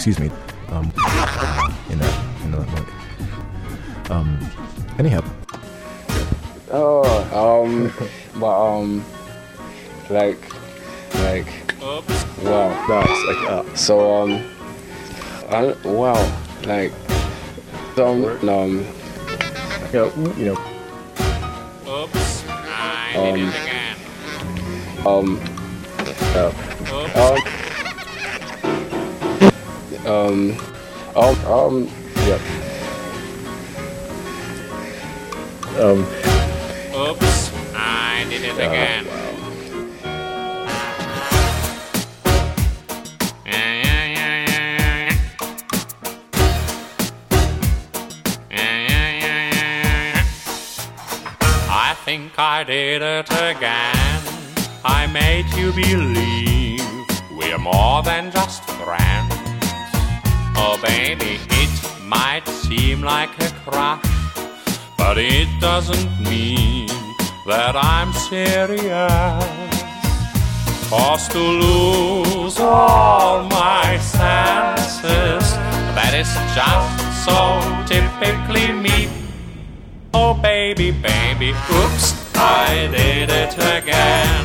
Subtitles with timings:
[0.00, 0.30] Um, excuse me.
[0.68, 0.86] Um,
[1.90, 4.10] in that, in that note.
[4.10, 4.38] Um,
[4.98, 5.22] anyhow.
[6.70, 7.92] Oh, um,
[8.40, 9.04] but um,
[10.08, 10.40] like,
[11.16, 11.74] like,
[12.42, 13.26] wow, Nice.
[13.26, 14.42] Like, uh, so um,
[15.50, 16.16] I, wow,
[16.64, 16.92] like,
[17.94, 18.86] some um,
[19.92, 20.58] you know, you know,
[21.86, 23.96] Oops, I did it again.
[25.06, 25.38] um,
[26.36, 27.59] Oops,
[30.10, 30.56] um,
[31.14, 31.88] um, um,
[32.26, 32.38] yeah.
[35.78, 36.00] Um,
[36.94, 39.06] oops, I did it again.
[43.46, 45.16] Yeah, yeah.
[51.70, 54.22] I think I did it again.
[54.84, 56.82] I made you believe
[57.36, 59.29] we're more than just friends.
[60.62, 61.72] Oh, baby, it
[62.04, 64.04] might seem like a crush,
[64.98, 66.86] but it doesn't mean
[67.46, 69.50] that I'm serious.
[70.90, 75.46] Cause to lose all my senses,
[75.96, 77.38] that is just so
[77.88, 79.08] typically me.
[80.12, 84.44] Oh, baby, baby, oops, I did it again.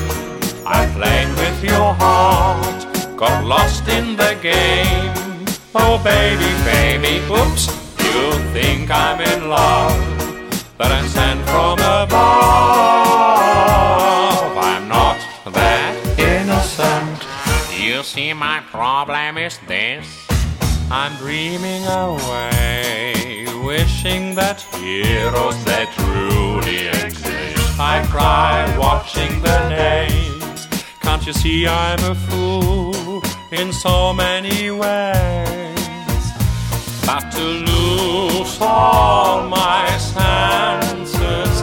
[0.66, 5.25] I played with your heart, got lost in the game.
[5.78, 7.68] Oh, baby, baby, oops,
[8.00, 9.92] you think I'm in love,
[10.78, 12.16] But I'm sent from above.
[14.56, 15.20] I'm not
[15.52, 17.28] that innocent.
[17.78, 20.08] You see, my problem is this.
[20.90, 27.78] I'm dreaming away, wishing that heroes that truly exist.
[27.78, 30.68] I cry watching the days.
[31.02, 33.22] Can't you see I'm a fool
[33.60, 36.24] in so many ways?
[37.06, 41.54] But to lose all my senses,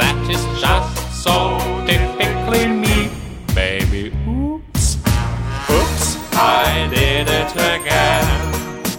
[0.00, 3.10] that is just so typically me,
[3.54, 4.12] baby.
[4.28, 4.96] Oops.
[5.70, 8.26] Oops, I did it again.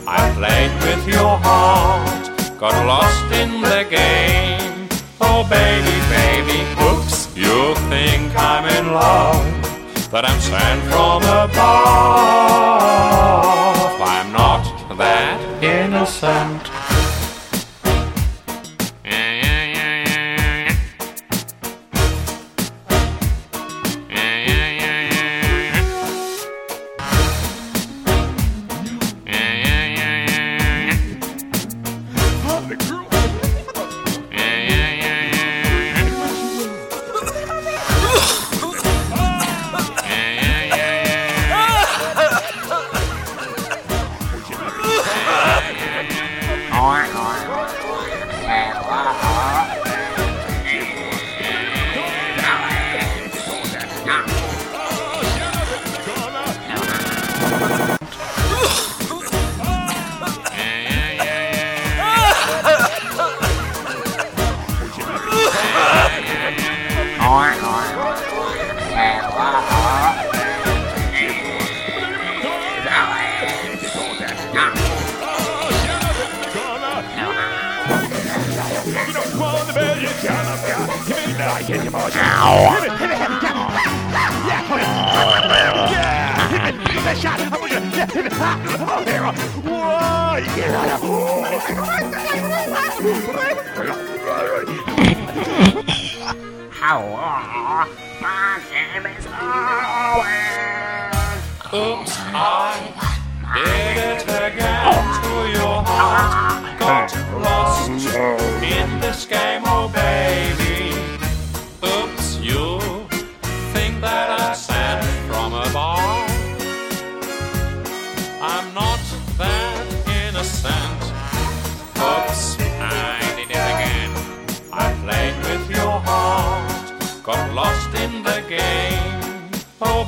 [0.08, 4.90] I played with your heart, got lost in the game.
[5.22, 8.59] Oh, baby, baby, oops, you think love,
[10.12, 12.79] but I'm sent from above.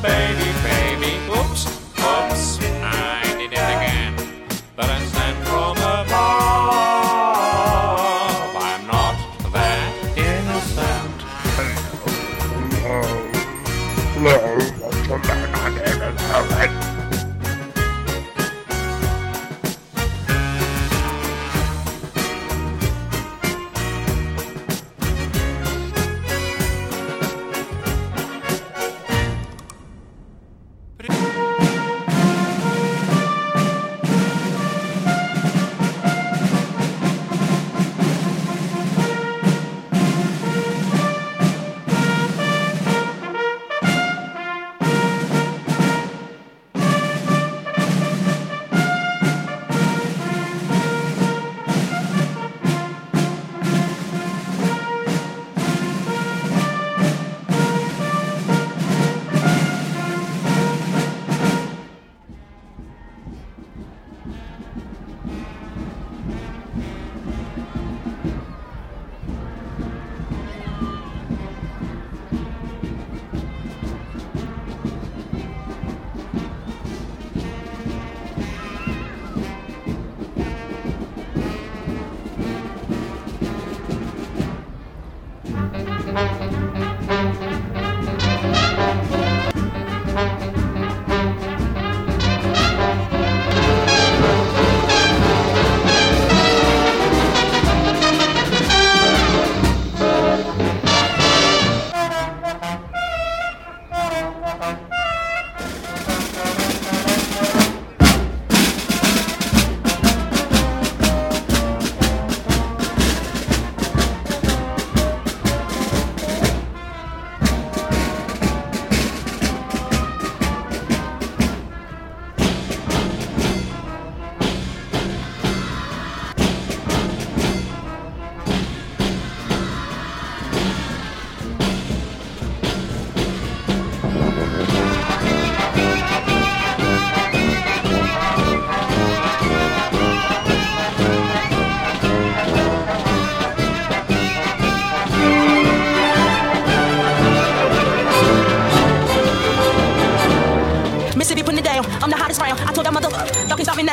[0.01, 0.50] Baby,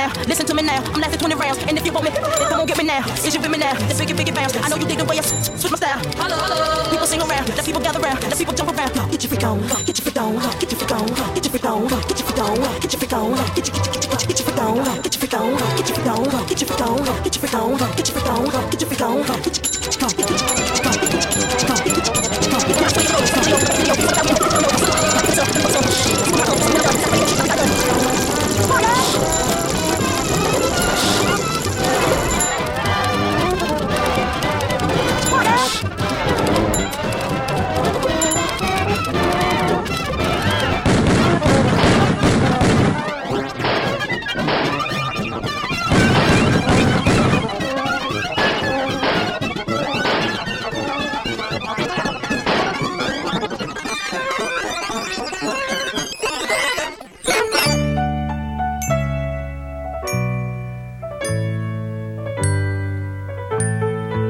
[0.09, 0.29] around.
[0.29, 0.83] Listen to me now.
[0.83, 1.59] I'm lasting 20 rounds.
[1.65, 3.05] And if you want me, then come on, get me now.
[3.25, 3.73] Is you with me now?
[3.73, 4.57] Let's biggie, biggie bounce.
[4.57, 5.99] I know you dig the way I switch my style.
[6.17, 6.91] Hello, hello.
[6.91, 7.49] People sing around.
[7.49, 8.23] Let people gather around.
[8.23, 8.93] Let people jump around.
[9.11, 9.61] Get your freak on.
[9.87, 10.35] Get your freak on.
[10.61, 11.09] Get your freak on.
[11.35, 11.89] Get your freak on.
[11.89, 12.55] Get your freak on.
[12.81, 13.37] Get your freak on.
[13.55, 15.03] Get your get your get your freak on.
[15.03, 15.57] Get your freak on.
[15.77, 16.47] Get your freak on.
[16.49, 17.05] Get your freak on.
[17.19, 17.39] Get your freak on.
[17.39, 17.79] Get your freak on.
[17.97, 18.45] Get your freak on.
[18.71, 19.58] Get your get your get your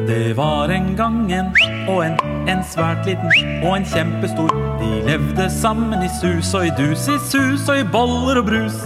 [0.08, 1.48] Det var en gang en
[1.88, 2.14] og en,
[2.48, 3.28] en svært liten
[3.60, 4.48] og en kjempestor.
[4.80, 8.78] De levde sammen i sus og i dus, i sus og i boller og brus.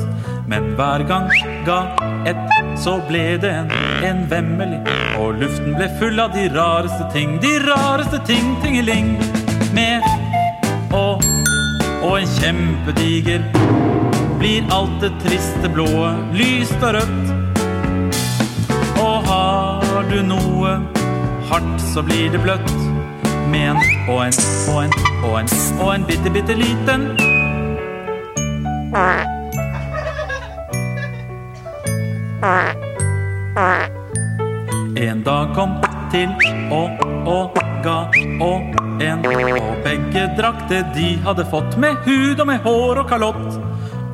[0.51, 1.29] Men hver gang
[1.63, 1.77] ga
[2.27, 2.41] et,
[2.75, 3.71] så ble det en,
[4.09, 4.81] en vemmelig.
[5.21, 9.13] Og luften ble full av de rareste ting, de rareste ting, tingeling.
[9.77, 10.03] Med
[10.91, 11.23] og,
[12.03, 13.47] og en kjempediger
[14.43, 17.31] blir alt det triste blået lyst og rødt.
[19.07, 20.75] Og har du noe
[21.53, 22.73] hardt, så blir det bløtt.
[23.51, 24.37] Med en og en
[24.73, 24.93] og en
[25.25, 25.49] og en
[25.81, 27.11] og en bitte, bitte liten.
[34.97, 35.77] En dag kom
[36.13, 36.31] til
[36.73, 36.91] og
[37.27, 37.99] og ga
[38.41, 43.09] og en, og begge drakk det de hadde fått, med hud og med hår og
[43.11, 43.61] kalott.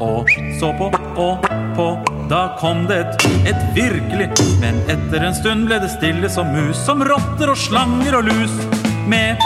[0.00, 0.28] Og
[0.60, 1.88] så på og på,
[2.30, 3.02] da kom det
[3.48, 4.28] et, virkelig
[4.60, 8.54] Men etter en stund ble det stille som mus, som rotter og slanger og lus.
[9.08, 9.40] Med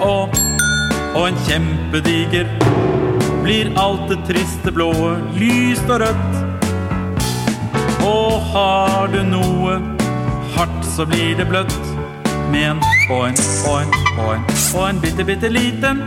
[0.00, 0.32] og
[1.10, 2.46] og en kjempediger
[3.42, 6.36] blir alt det triste blåe, lyst og rødt.
[8.06, 9.80] Og har du noe
[10.54, 11.76] hardt, så blir det bløtt.
[12.50, 16.06] Med en og en og en og en og en bitte, bitte liten.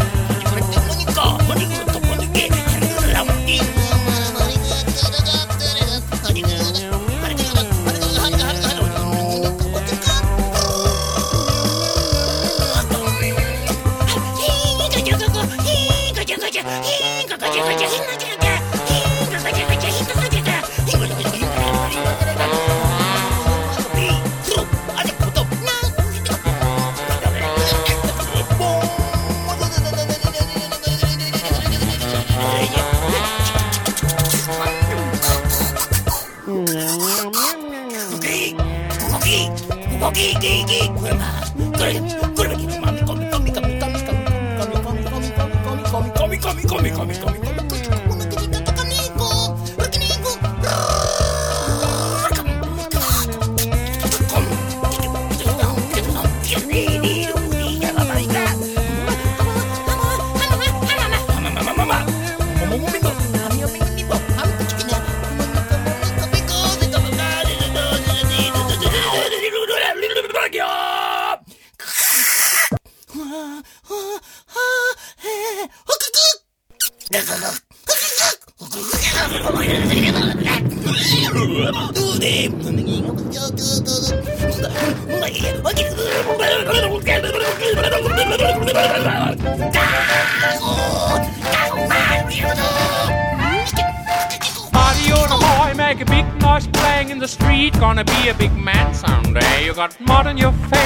[99.81, 100.80] got mud on your face,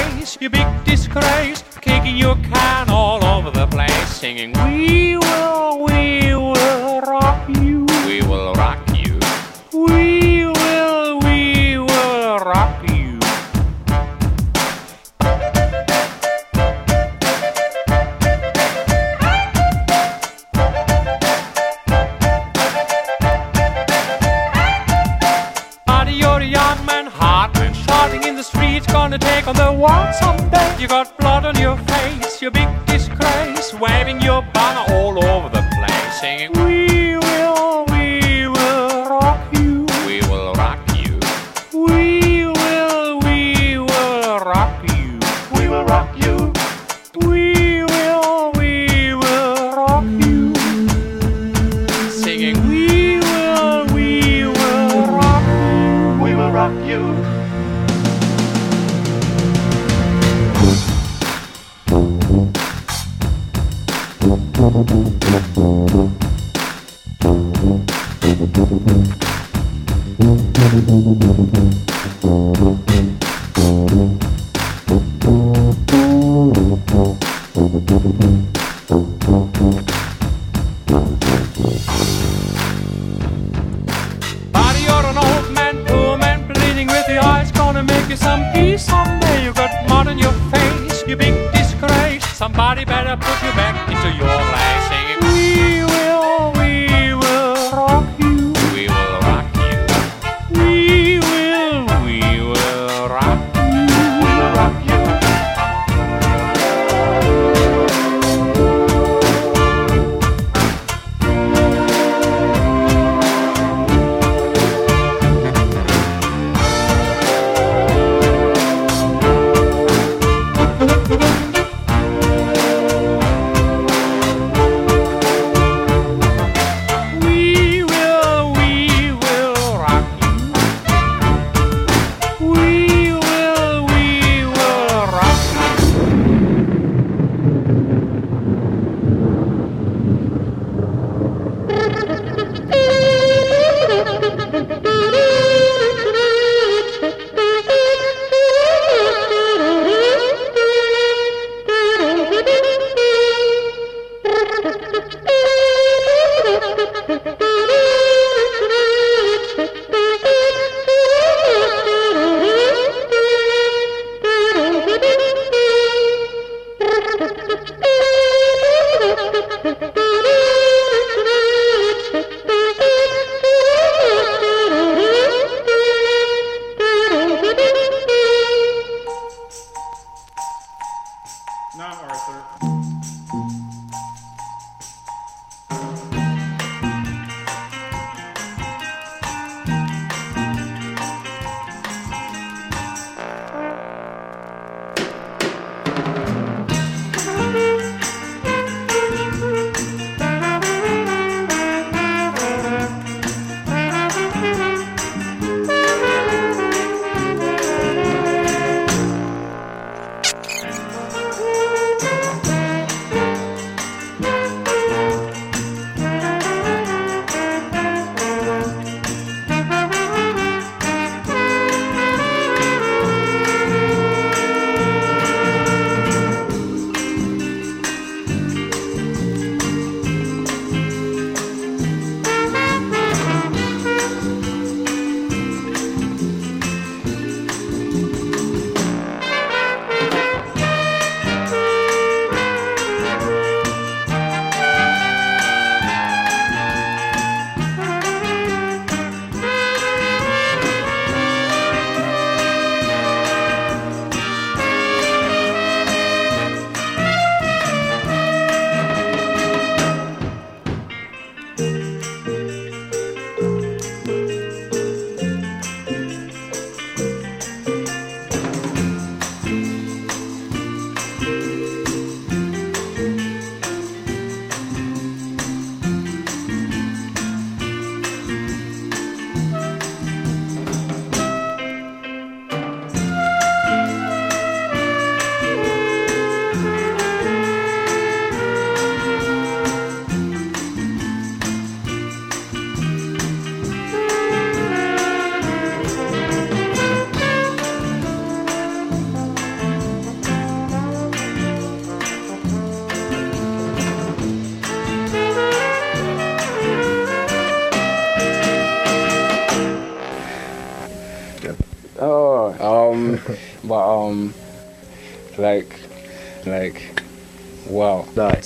[30.26, 30.82] someday.
[30.82, 35.64] You got blood on your face, your big disgrace, waving your banner all over the
[35.76, 37.05] place, singing, We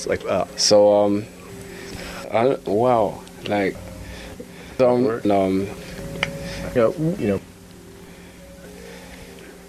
[0.09, 1.25] Like uh, So um,
[2.31, 3.77] I, wow, like,
[4.79, 5.67] some um,
[6.73, 7.39] you know, you know.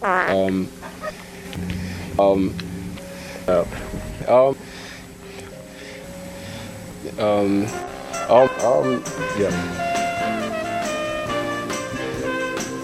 [0.02, 0.70] Um,
[2.18, 2.54] um,
[3.46, 3.64] uh,
[4.26, 4.56] um,
[7.18, 7.66] um,
[8.30, 9.04] um, um,
[9.36, 9.52] yeah.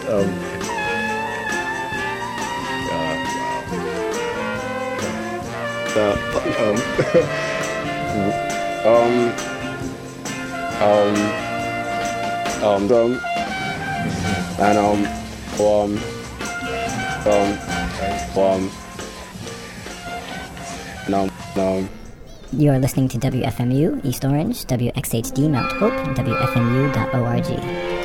[0.09, 0.56] Um,
[5.97, 6.15] uh,
[6.61, 6.77] um,
[8.87, 9.33] um,
[10.83, 11.17] um,
[12.63, 13.21] um, um,
[14.59, 15.07] and um,
[15.61, 15.99] um,
[17.27, 17.51] um,
[18.37, 18.71] um,
[21.09, 21.89] no, no.
[22.53, 27.96] You are listening to WFMU East Orange, WXHD Mount Hope, WFMU.org.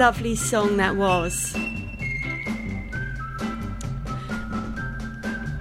[0.00, 1.54] lovely song that was.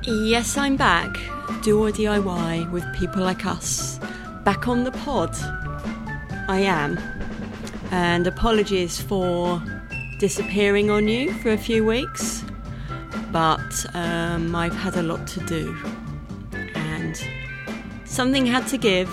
[0.03, 1.19] Yes, I'm back.
[1.61, 3.99] Do or DIY with people like us.
[4.45, 5.35] Back on the pod.
[6.47, 6.97] I am.
[7.91, 9.61] And apologies for
[10.19, 12.41] disappearing on you for a few weeks.
[13.33, 15.75] But um, I've had a lot to do.
[16.75, 17.21] And
[18.05, 19.11] something had to give.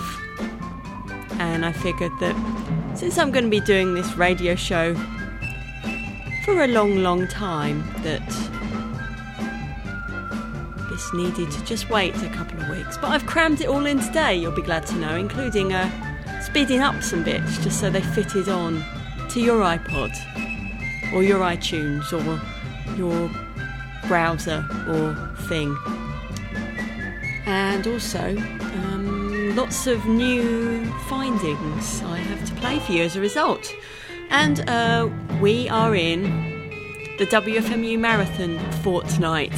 [1.31, 4.95] And I figured that since I'm going to be doing this radio show
[6.47, 8.25] for a long, long time, that
[10.89, 12.95] this needed to just wait a couple of weeks.
[12.95, 16.79] But I've crammed it all in today, you'll be glad to know, including uh, speeding
[16.79, 18.81] up some bits just so they fitted on
[19.27, 20.15] to your iPod
[21.13, 22.41] or your iTunes or
[22.95, 23.29] your
[24.07, 25.13] browser or
[25.49, 25.77] thing.
[27.45, 33.21] And also, um, lots of new findings I have to play for you as a
[33.21, 33.69] result.
[34.29, 35.09] And uh,
[35.41, 36.23] we are in
[37.17, 39.53] the WFMU Marathon fortnight.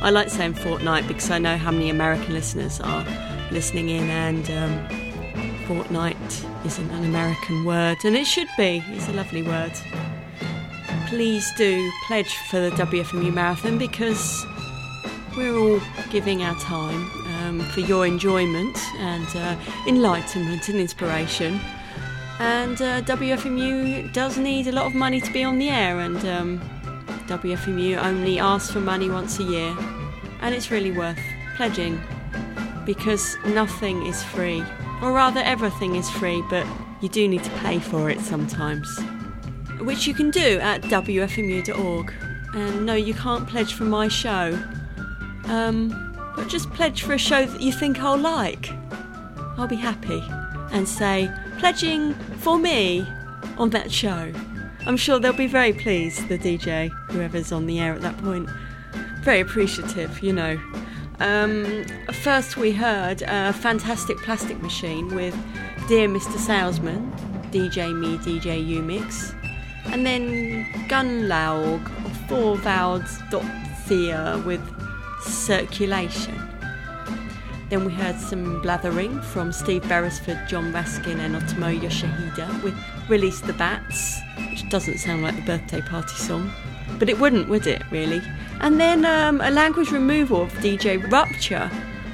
[0.00, 3.04] I like saying fortnight because I know how many American listeners are
[3.50, 8.82] listening in, and um, fortnight isn't an American word, and it should be.
[8.88, 9.72] It's a lovely word.
[11.06, 14.46] Please do pledge for the WFMU Marathon because
[15.36, 21.60] we're all giving our time um, for your enjoyment and uh, enlightenment and inspiration.
[22.42, 26.16] And uh, WFMU does need a lot of money to be on the air, and
[26.26, 26.60] um,
[27.28, 29.76] WFMU only asks for money once a year,
[30.40, 31.20] and it's really worth
[31.54, 32.02] pledging
[32.84, 34.64] because nothing is free,
[35.00, 36.66] or rather, everything is free, but
[37.00, 38.88] you do need to pay for it sometimes,
[39.78, 42.12] which you can do at WFMU.org.
[42.54, 44.58] And no, you can't pledge for my show,
[45.44, 48.68] um, but just pledge for a show that you think I'll like.
[49.56, 50.24] I'll be happy
[50.72, 53.06] and say, pledging for me
[53.56, 54.32] on that show.
[54.84, 58.50] I'm sure they'll be very pleased, the DJ, whoever's on the air at that point.
[59.20, 60.60] Very appreciative, you know.
[61.20, 65.36] Um, first, we heard a fantastic plastic machine with
[65.86, 66.36] Dear Mr.
[66.36, 67.12] Salesman,
[67.52, 69.32] DJ Me, DJ You mix.
[69.84, 71.88] And then Gunnlaug,
[72.28, 73.46] four vowels dot
[74.44, 74.62] with
[75.20, 76.51] circulation.
[77.72, 83.40] Then we heard some blathering from Steve Beresford, Jon Raskin, and Otomo Yoshihide with Release
[83.40, 86.52] the Bats, which doesn't sound like the birthday party song.
[86.98, 88.20] But it wouldn't, would it, really?
[88.60, 91.70] And then um, a language removal of DJ Rupture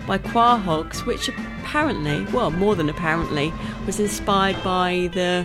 [0.06, 3.52] by Quahogs, which apparently, well, more than apparently,
[3.84, 5.44] was inspired by the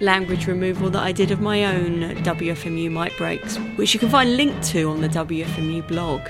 [0.00, 4.36] language removal that I did of my own WFMU mic breaks, which you can find
[4.36, 6.22] linked to on the WFMU blog.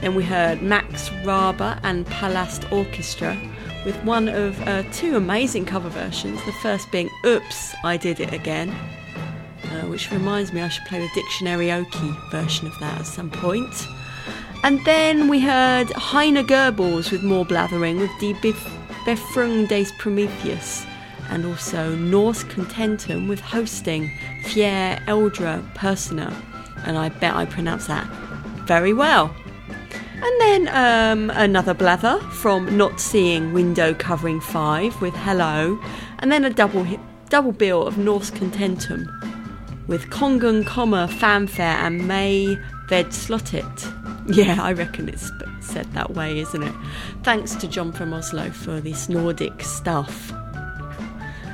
[0.00, 3.36] Then we heard Max Raabe and Palast Orchestra
[3.84, 6.44] with one of uh, two amazing cover versions.
[6.44, 11.00] The first being Oops, I Did It Again, uh, which reminds me I should play
[11.00, 13.86] the Dictionary Oki version of that at some point.
[14.64, 20.84] And then we heard Heiner Goebbels with more blathering with Die Bef- Befrung des Prometheus
[21.30, 24.10] and also Norsk Contentum with hosting
[24.44, 26.34] Fier Eldra Persona.
[26.84, 28.06] And I bet I pronounce that
[28.66, 29.34] very well.
[30.20, 35.78] And then um, another blather from Not Seeing Window Covering 5 with Hello.
[36.18, 36.86] And then a double
[37.28, 39.06] double bill of Norsk Contentum
[39.86, 43.94] with Kongen Komma Fanfare and May Ved Slottit.
[44.30, 46.74] Yeah, I reckon it's said that way, isn't it?
[47.22, 50.30] Thanks to John from Oslo for this Nordic stuff.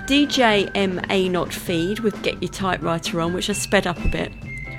[0.09, 4.33] DJ M Aynot Feed with Get Your Typewriter On, which I sped up a bit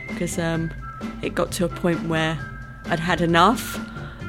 [0.09, 0.71] because um,
[1.21, 2.37] it got to a point where
[2.89, 3.79] I'd had enough.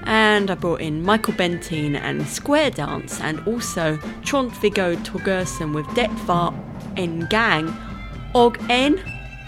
[0.05, 6.11] And I brought in Michael Bentine and Square Dance, and also Trond-Viggo Torgersen with Det
[6.27, 6.55] var
[6.97, 7.75] en gang
[8.35, 8.95] og en.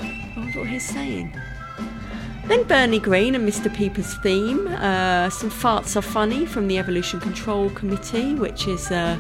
[0.01, 1.33] I wonder what he's saying.
[2.49, 3.69] Then Bernie Green and Mr.
[3.69, 4.67] Peeper's theme.
[4.69, 9.17] Uh, some farts are funny from the Evolution Control Committee, which is uh,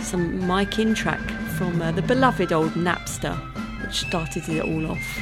[0.00, 1.28] some Mike in track
[1.58, 3.36] from uh, the beloved old Napster,
[3.84, 5.18] which started it all off.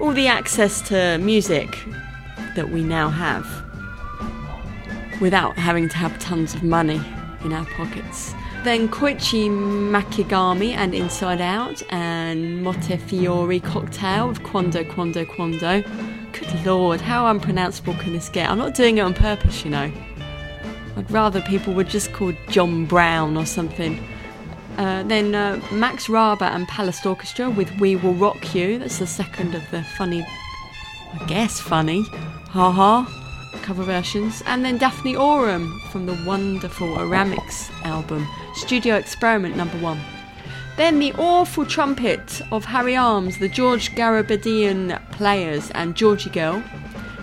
[0.00, 1.78] All the access to music
[2.56, 3.46] that we now have
[5.20, 7.00] without having to have tons of money
[7.44, 8.34] in our pockets.
[8.64, 15.82] Then Koichi Makigami and Inside Out and Montefiori Cocktail with Quando Quando Quando.
[16.32, 18.50] Good lord, how unpronounceable can this get?
[18.50, 19.92] I'm not doing it on purpose, you know.
[20.96, 24.04] I'd rather people were just called John Brown or something.
[24.78, 28.78] Uh, then uh, Max Raabe and Palast Orchestra with We Will Rock You.
[28.78, 30.26] That's the second of the funny,
[31.18, 32.04] I guess funny,
[32.56, 33.04] haha,
[33.60, 34.42] cover versions.
[34.46, 40.00] And then Daphne Oram from the wonderful Oramics album, Studio Experiment number one.
[40.78, 46.62] Then the awful trumpet of Harry Arms, the George Garabedian Players, and Georgy Girl.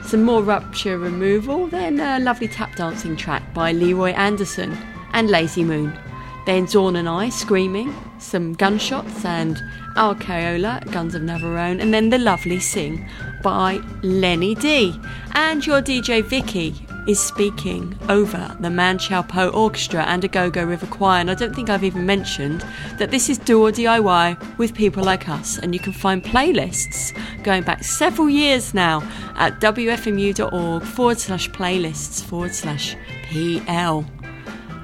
[0.03, 1.65] Some more rupture removal.
[1.65, 4.77] Then a lovely tap dancing track by Leroy Anderson
[5.13, 5.97] and Lazy Moon.
[6.45, 9.63] Then Zorn and Eye screaming, some gunshots and
[9.95, 13.07] Al Caiola, Guns of Navarone, and then the lovely Sing
[13.43, 14.99] by Lenny Dee.
[15.33, 16.73] And your DJ Vicki
[17.07, 21.19] is speaking over the Man Chau Po Orchestra and a Go Go River Kwai.
[21.19, 22.65] And I don't think I've even mentioned
[22.97, 25.57] that this is Do or DIY with people like us.
[25.59, 27.13] And you can find playlists
[27.43, 29.01] going back several years now
[29.35, 34.05] at wfmu.org forward slash playlists forward slash PL.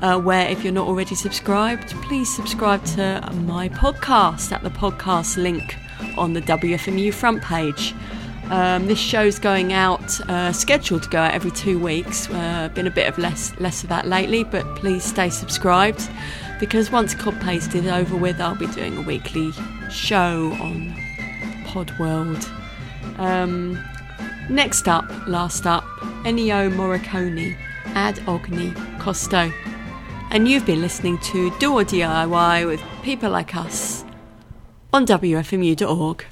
[0.01, 5.35] Uh, where, if you're not already subscribed, please subscribe to my podcast at the podcast
[5.35, 5.75] link
[6.17, 7.93] on the WFMU front page.
[8.49, 12.27] Um, this show's going out, uh, scheduled to go out every two weeks.
[12.29, 16.09] Uh, been a bit of less less of that lately, but please stay subscribed
[16.59, 19.51] because once Cod Paste is over with, I'll be doing a weekly
[19.91, 20.95] show on
[21.65, 22.49] Pod World.
[23.17, 23.79] Um,
[24.49, 25.83] next up, last up,
[26.23, 29.53] Ennio Morricone, Ad Ogni Costo.
[30.31, 34.03] And you've been listening to Do or DIY with people like us
[34.91, 36.25] on WFMU.org.